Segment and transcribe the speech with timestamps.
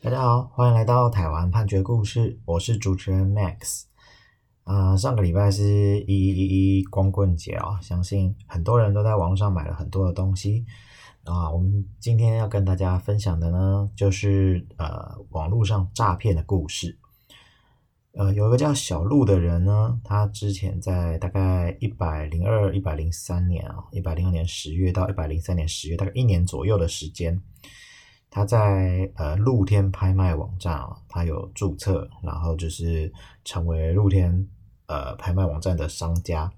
[0.00, 3.82] 大家好，欢迎来到台湾判决故事，我是主持人 Max。
[4.62, 10.64] 啊、上个礼拜是一一一一光棍节啊、哦，相信很多人都在网上买了很多的东西
[11.24, 11.50] 啊。
[11.50, 16.96] 我们今天要跟大家分享的呢，就是呃网络上诈骗的故事。
[18.12, 27.42] 呃，有一个叫小鹿的人呢，他之前在大概一百零二、一百零三年啊，一百零二年十月到一百零三年十月，大概一年左右的时间。
[28.30, 33.12] 他在呃露天拍卖网站啊，他有注册，然后就是
[33.44, 34.46] 成为露天
[34.86, 36.50] 呃拍卖网站的商家。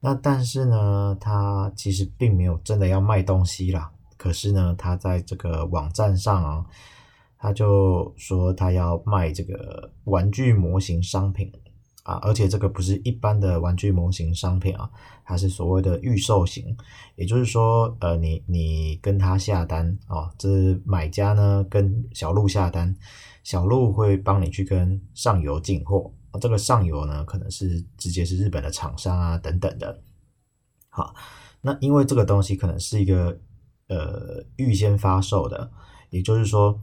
[0.00, 3.90] 那但是呢，他其实并没有真的要卖东西啦。
[4.16, 6.66] 可是呢，他在这个网站上啊，
[7.38, 11.52] 他就说他要卖这个玩具模型商品。
[12.10, 14.90] 啊，而且这个不是一般的玩具模型商品啊，
[15.24, 16.76] 它是所谓的预售型，
[17.14, 20.48] 也就是说，呃，你你跟他下单啊，这
[20.84, 22.92] 买家呢跟小鹿下单，
[23.44, 30.02] 小鹿会帮你去跟上游进货，这个上游呢可能是直接是日本的厂商啊等等的。
[30.88, 31.14] 好，
[31.60, 33.38] 那因为这个东西可能是一个
[33.86, 35.70] 呃预先发售的，
[36.10, 36.76] 也就是说。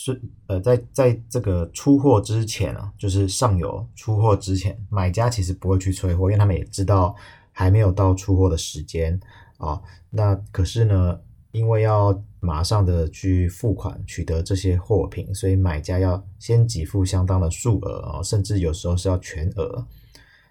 [0.00, 7.16] 是呃，在在这个出货之前啊，就是上游出货之前，买家其实不会去催货，因为他们也知道
[7.50, 9.18] 还没有到出货的时间
[9.56, 9.82] 啊。
[10.08, 19.84] 那可是呢，因为要马上的去付款取得这些货品，所以买家要先给付相当的数额啊，甚至有时候是要全额。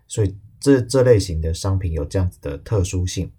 [0.09, 3.31] 所以这这类型的商品有这样子的特殊性。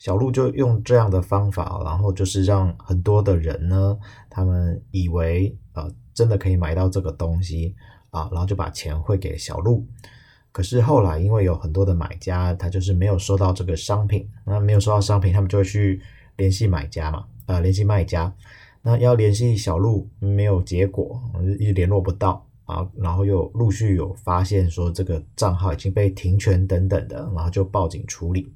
[0.00, 3.98] 小鹿就用这样的方法，然后就是让很多的人呢，
[4.30, 7.76] 他们以为呃真的可以买到这个东西
[8.08, 9.86] 啊，然后就把钱汇给小鹿。
[10.52, 16.00] 可是后来因为有很多的买家，他就是没有收到这个商品，那没有收到商品，他们就会去
[16.38, 18.34] 联系买家嘛，呃联系卖家。
[18.80, 21.22] 那要联系小鹿没有结果，
[21.58, 28.50] 一联络不到啊，然后又陆续有发现说这个账号已经被停权等等的，然后就报警处理。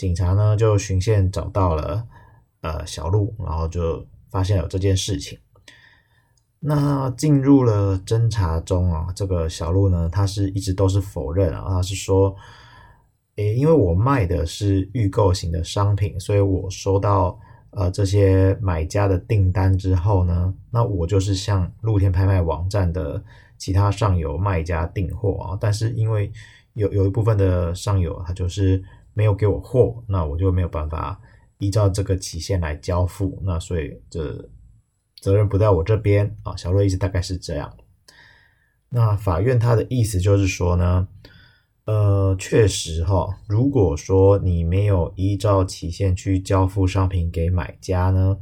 [0.00, 2.06] 警察呢就循线找到了
[2.62, 5.38] 呃小陆，然后就发现有这件事情。
[6.58, 12.34] 那进入了侦查中啊，这个小陆呢，他是一直都是否认啊，他是说，
[13.36, 17.38] 诶，因为我卖的是预购型的商品，所以我收到
[17.72, 23.22] 呃这些买家的订单之后呢，那我就是向露天拍卖网站的
[23.58, 26.32] 其他上游卖家订货啊，但是因为
[26.72, 28.82] 有有一部分的上游他就是。
[29.12, 31.20] 没有给我货，那我就没有办法
[31.58, 34.48] 依照这个期限来交付，那所以这
[35.20, 36.56] 责任不在我这边啊。
[36.56, 37.76] 小陆意思大概是这样。
[38.88, 41.08] 那法院他的意思就是说呢，
[41.84, 48.38] 呃，确实哈，如果说你没有依照期限去交付商品给买家呢，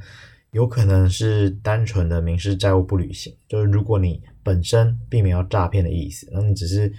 [0.50, 6.92] 有可能是单纯的民事债务不履行，就是如果你本身并没有诈骗的意思，那你只是。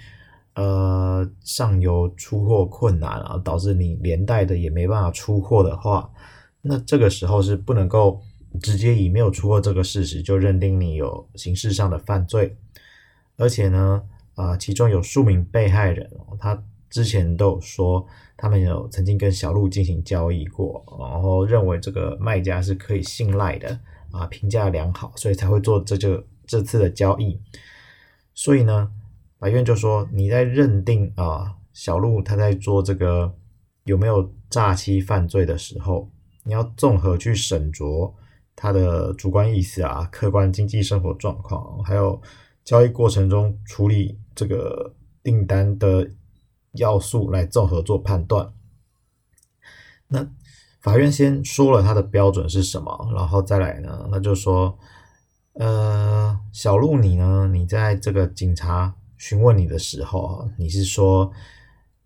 [0.60, 6.12] 呃，上游出货困难啊，导致你连带的也没办法出货的话，
[6.60, 8.20] 那这个时候是不能够
[8.60, 12.54] 直接以没有出货这个事实就认定你有刑事上的犯罪，
[13.38, 14.02] 而且呢，
[14.34, 18.06] 啊、其中有数名被害人，他之前都有说
[18.36, 27.40] 他们有曾经跟小陆进行交易过，然后认为这个卖家是可以信赖的啊，评价良好，所以才会做这就这次的交易，
[28.34, 28.90] 所以呢。
[29.40, 33.34] 法院就说：“你在认定啊，小鹿他在做这个
[33.84, 36.10] 有没有诈欺犯罪的时候，
[36.44, 38.12] 你要综合去审酌
[38.54, 42.20] 他的主观意思啊、客观经济生活状况，还有
[42.64, 46.06] 交易过程中处理这个订单的
[46.72, 48.52] 要素来综合做判断。
[50.08, 50.28] 那
[50.82, 54.78] 法院先说了他的标准是什么，然后再来呢，那就说，
[55.54, 61.30] 呃，小鹿你呢，你在这个警察。”询问你的时候，你是说，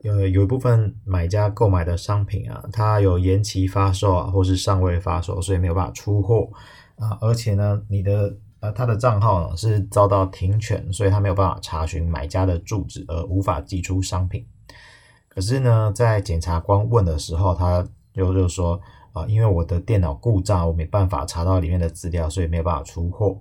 [0.02, 6.50] 呃，有一部分买家购买的商品啊，它有延期发售啊，或是尚未发售，所以没有办法出货
[6.96, 7.16] 啊。
[7.20, 14.44] 而且呢，你的呃，他的账号是遭到停权，所以他没有办法查询买家的住址，而无法寄出商品。
[15.28, 18.80] 可是呢，在检察官问的时候，他就就说
[19.12, 23.40] 啊，因为我的电脑故障，我没办法查到里面的资料，所以没有办法出货。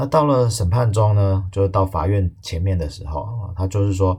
[0.00, 4.12] 那到了审判中呢，就是到法院前面的时候啊，他就是说，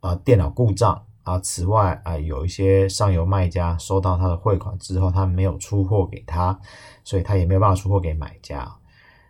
[0.00, 6.58] 啊、呃，电脑故障啊，此外啊、有一些上游卖家收到他的汇款之后，他没有出货给他，
[7.04, 8.76] 所以他也没有办法出货给买家。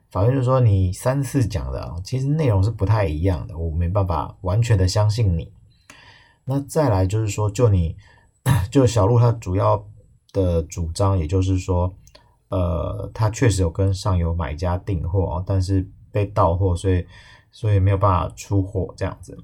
[0.09, 5.53] 法院就说，你三次讲的，其实内容是不太一样的，我没办法完全的相信你。
[6.45, 7.97] 那再来就是说，就你，
[8.71, 9.85] 就小陆他主要
[10.33, 11.93] 的主张，也就是说。
[12.49, 15.85] 呃，他确实有跟上游买家订货，但是
[16.17, 17.07] 被盗货，所以
[17.51, 19.37] 所以没有办法出货这样子。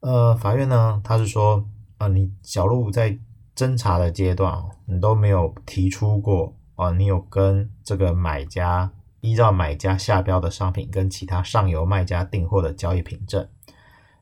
[0.00, 1.64] 呃，法院呢，他是说
[1.98, 3.16] 啊、你小路在
[3.54, 8.90] 侦查的阶段，你都没有提出过啊、你有跟这个买家
[9.20, 13.48] 依照买家下标的商品跟其他上游卖家订货的交易凭证，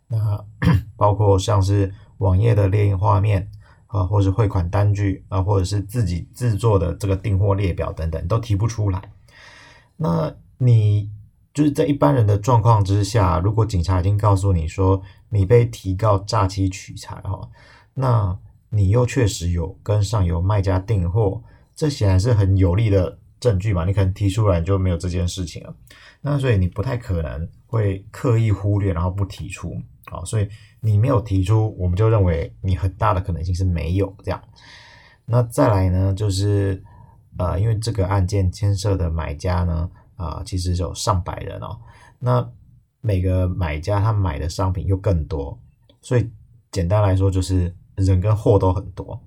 [0.09, 0.45] 那
[0.97, 3.51] 包括像是网页的列印画面
[3.87, 9.13] 啊，或是汇款单据啊，或者是自己制作的这个订货列表等等，都提不出来。
[9.99, 11.11] 那你
[11.53, 15.01] 就是在一般人的状况之下，如果警察已经告诉你说
[15.31, 17.49] 你被提告诈欺取财哈，
[17.95, 18.39] 那
[18.69, 21.43] 你又确实有跟上游卖家订货，
[21.75, 23.85] 这显然是很有力的证据嘛？
[23.85, 25.75] 你可能提出来就没有这件事情了，
[26.21, 29.75] 那所以你不太可能会刻意忽略然后不提出
[30.07, 30.49] 啊，所以
[30.81, 34.43] 你没有提出，我们就认为你很大的可能性是没有这样。
[35.25, 36.83] 那再来呢，就是
[37.39, 41.79] 呃，因为这个案件牵涉的买家呢，啊、其实有上百人哦，
[42.19, 42.47] 那
[43.01, 45.59] 每个买家他买的商品又更多，
[46.01, 46.29] 所以
[46.73, 49.21] 简单来说就是人跟货都很多。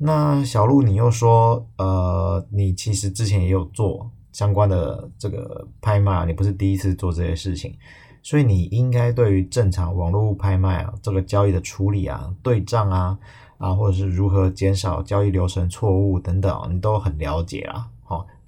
[0.00, 7.74] 那小路，你又说，呃，你其实之前也有做相关的这个拍卖，你不是第一次做这些事情，
[8.22, 13.18] 所以你应该对于正常网络拍卖啊，这个交易的处理啊、对账啊，
[13.56, 17.88] 啊，或者是如何减少交易流程错误等等，你都很了解啊，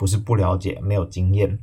[0.00, 1.58] 不是不了解，没有经验。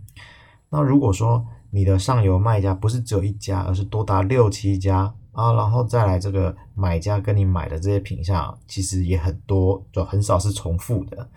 [0.69, 5.11] 那如果说你的上游卖家不是只有一家，而是多达六七家。
[5.31, 11.27] 啊，然后再来这个买家跟你买的这些品项，其实也很多，就很少是重复的。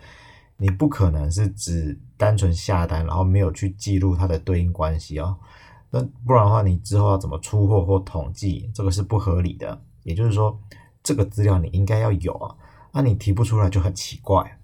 [0.57, 5.35] 你不可能是只单纯下单，然后没有去记录它的对应关系哦。
[5.89, 9.79] 那不然的话，你之后要怎么出货或统计，这个是不合理的。
[10.03, 10.59] 也就是说，
[11.01, 12.55] 这个资料你应该要有啊，
[12.91, 14.59] 那你提不出来就很奇怪。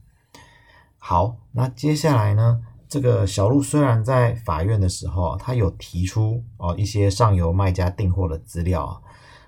[1.10, 2.60] 好，那接下来呢，
[2.90, 8.84] 这个小路虽然在法院的时候，他有提出哦一些上游卖家订货的资料。
[8.84, 9.00] 啊，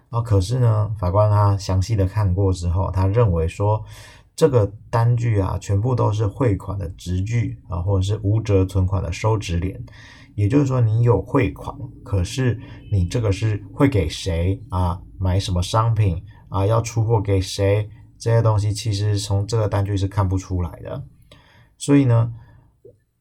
[0.09, 3.83] 啊可是呢，法官他详细的看过之后，他认为说，
[4.37, 9.77] 这个单据啊，全部都是汇款的直据啊，或者是无折存款的收执联，
[10.35, 11.75] 也就是说，你有汇款，
[12.05, 12.57] 可是
[12.89, 15.01] 你这个是汇给谁啊？
[15.17, 16.65] 买什么商品啊？
[16.65, 17.89] 要出货给谁？
[18.17, 21.03] 这些东西其实从这个单据是看不出来的，
[21.79, 22.31] 所以呢，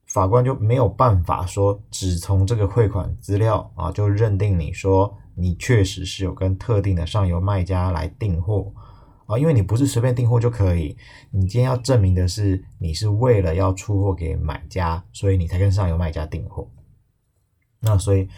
[0.08, 5.16] 法官就没有办法说，只从这个汇款资料啊，就认定你说。
[5.40, 8.72] 你确实是有跟特定的上游卖家来订货
[9.26, 10.96] 啊，因为你不是随便订货就可以，
[11.30, 16.68] 你今天要证明的是你是为了要出货给买家，所以你才跟上游卖家订货。
[17.78, 18.28] 那所以，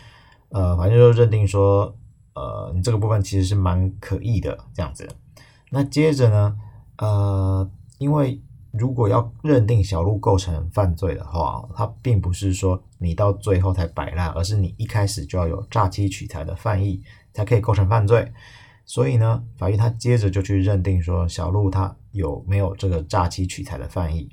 [0.50, 1.96] 呃，反正就认定说，
[2.34, 5.08] 呃，你这个部分其实是蛮可疑的这样子。
[5.70, 6.54] 那接着呢，
[6.98, 8.42] 呃，因为。
[8.72, 17.02] 如果要认定小路构成犯罪的话，它并不是说你到最后才摆烂，而是你一开始就要有诈欺取财的犯意，
[17.32, 18.32] 才可以构成犯罪。
[18.84, 24.28] 所以呢，法院他接着就去认定说小路他有没有这个诈欺取财的犯意。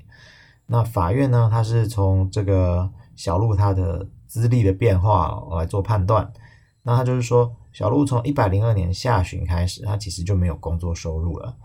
[0.66, 6.32] 那法院呢，他是从这个小路他的资历的变化来做判断。
[6.82, 11.56] 那他就是说，小路从一百零二年下旬开始，他其实就没有工作收入了。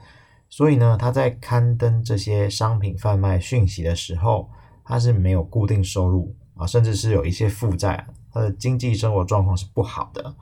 [0.55, 4.47] 所以呢，他在刊登这些商品贩卖讯息的时候，
[4.85, 10.35] 他是没有固定收入啊，甚至是有一些负债，他的经济生活状况是不好的。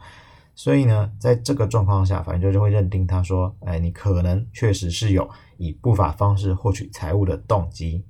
[0.54, 8.04] 所以呢，在这个状况下，法院就会认定他说，哎，你可能确实是有以不法方式获取财物的动机。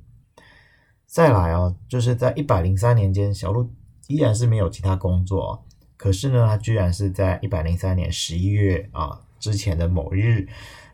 [1.06, 3.70] 再来哦，就是在一百零三年间，小路
[4.08, 5.64] 依然是没有其他工作，
[5.98, 10.48] 可是呢，他居然是在一百零三年十一月啊之前的某日。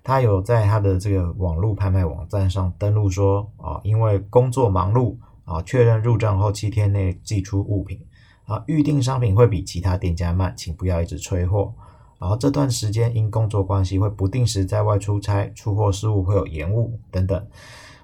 [0.08, 8.00] 他有在他的这个网络拍卖网站上登录说啊，因为工作忙碌啊，确认入账后七天内寄出物品
[8.46, 11.74] 啊，预定商品会比其他店家慢，请不要一直催货。
[12.20, 17.46] 然后这段时间因工作关系会不定时在外出差，出货事务会有延误等等。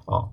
[0.03, 0.29] 哦，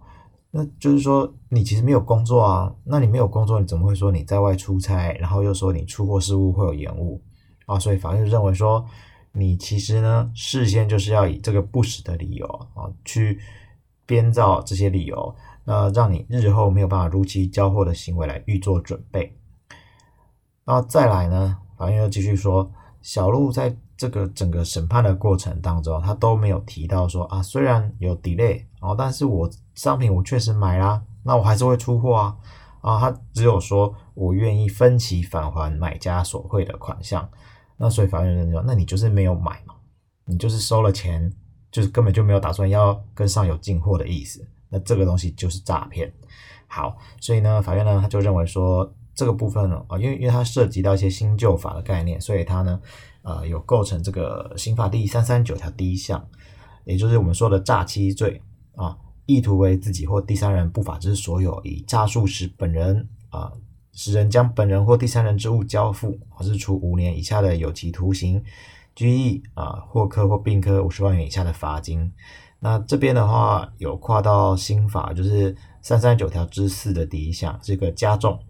[0.50, 7.22] 那就是说你其实没有工作啊，那你没有工作，你怎么会说你在外出差，然后又说你出货事务会有延误
[7.66, 7.78] 啊？
[7.78, 8.84] 所以法院认为说。
[9.32, 13.38] 你其实呢，事先就是要以这个不实的理由啊，去
[14.04, 15.34] 编造这些理由，
[15.64, 19.36] 那让你日后没有办法如期交货的行为来预做准备。
[20.64, 22.70] 然后再来呢，法院又继续说，
[23.02, 32.36] 小路在这个整个审判的过程当中，他都没有提到说啊，虽然有 delay，啊但是我商品我确实买啦，那我还是会出货啊，
[32.80, 37.28] 啊，他只有说我愿意分期返还买家所汇的款项。
[37.82, 39.74] 那所以法院认为说，那你就是没有买嘛，
[40.26, 41.32] 你就是收了钱，
[41.72, 46.12] 就是根本就没有打算要跟上游进货的意思，那这个东西就是诈骗。
[46.66, 52.78] 好，所以呢，法院呢他就认为说这个部分呢啊，因为因为它涉及到一些新旧法的概念，所以它呢
[53.22, 56.22] 呃有构成这个刑法第三三九条第一项，
[56.84, 58.42] 也就是我们说的诈欺罪
[58.76, 58.94] 啊，
[59.24, 63.50] 意图为自己或第三人不法之所有，以诈术使本人啊
[64.02, 68.42] 使人将本人或第三人之物交付，或是处五年以下的有期徒刑、
[68.94, 72.10] 拘役啊，或科或并科五十万元以下的罚金。
[72.60, 78.40] 那这边的话有跨到新法，就是三三九条之四的第一项，这个加重，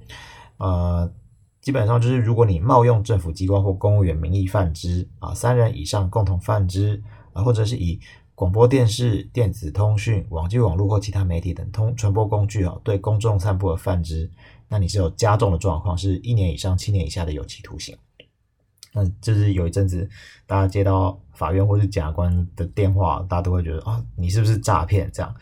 [0.58, 1.12] 呃，
[1.60, 7.02] 基本上就是如果你冒用政府机关或公务员名义贩之啊，三人以上共同贩之
[7.32, 7.98] 啊，或者是以
[8.40, 14.30] 广播电视、电子通讯、网际网络或其他媒体等通传播工具啊，对公众散布而贩之，
[14.66, 17.94] 那你是有加重的状况，是一年以上七年以下的有期徒刑。
[18.94, 20.08] 那就是有一阵子，
[20.46, 25.10] 大家接到法院或是检察官的电话，大家都会觉得啊，你是不是诈骗？
[25.12, 25.34] 这样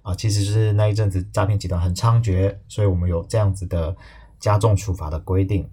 [0.00, 3.94] 啊，其实是那一阵子诈骗集团很猖獗，所以我们有这样子的
[4.40, 5.68] 加重处罚的规定。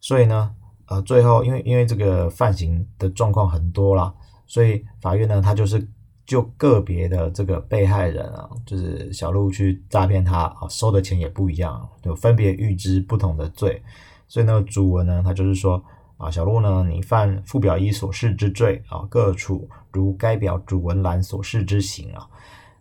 [0.00, 0.54] 所以呢，
[0.86, 4.14] 呃，最后因为因为这个犯行的状况很多啦，
[4.46, 5.86] 所以法院呢，他就是
[6.24, 13.82] 就个别的这个被害人啊，就是小路去诈骗他啊，收的钱也不一样，就分别预知不同的罪。
[14.28, 15.82] 所以那个主文呢，他就是说。
[16.18, 22.28] 啊，小路呢，你犯附表一所示之罪啊，各处如该表主文栏所示之刑啊。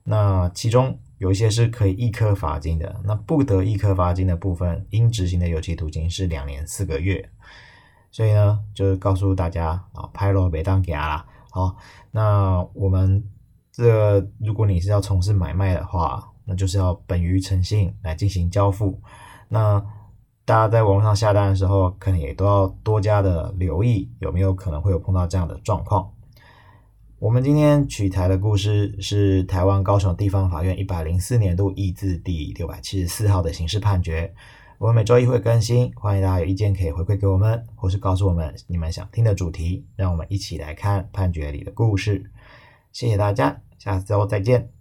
[0.03, 7.27] 那其中有一些是可以易科罚金的，那不得易科罚金的部分，应执行的有期徒刑是两年四个月。
[8.11, 11.25] 所以呢，就是告诉大家啊，拍罗别当给啊啦。
[11.53, 11.75] 好，
[12.11, 13.21] 那我们
[13.73, 18.99] 这如果你是要从事买卖的话，那就是要本于诚信来进行交付。
[19.49, 19.83] 那
[20.45, 26.09] 大家在网络上下单的时候，可能也都要多加的留意，有没有可能会有碰到这样的状况。
[27.19, 34.33] 我们今天取材的故事是台湾高雄地方法院一百零四年度易字第六百七十四号的刑事判决。
[34.81, 42.31] 我们每周一会更新，欢迎大家有意见可以回馈给我们，或是告诉我们你们想听的主题，让我们一起来看判决里的故事。
[42.91, 44.80] 谢谢大家，下周再见。